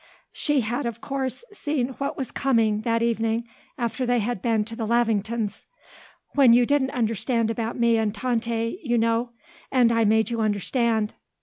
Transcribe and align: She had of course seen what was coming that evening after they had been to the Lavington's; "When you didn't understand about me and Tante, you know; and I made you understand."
She 0.33 0.61
had 0.61 0.87
of 0.87 0.99
course 0.99 1.45
seen 1.53 1.89
what 1.99 2.17
was 2.17 2.31
coming 2.31 2.81
that 2.81 3.03
evening 3.03 3.47
after 3.77 4.03
they 4.03 4.17
had 4.17 4.41
been 4.41 4.65
to 4.65 4.75
the 4.75 4.87
Lavington's; 4.87 5.67
"When 6.33 6.53
you 6.53 6.65
didn't 6.65 6.89
understand 6.89 7.51
about 7.51 7.77
me 7.79 7.97
and 7.99 8.11
Tante, 8.11 8.79
you 8.81 8.97
know; 8.97 9.29
and 9.71 9.91
I 9.91 10.05
made 10.05 10.31
you 10.31 10.41
understand." 10.41 11.13